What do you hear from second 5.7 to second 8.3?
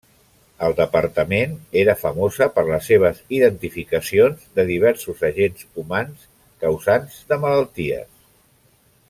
humans causants de malalties.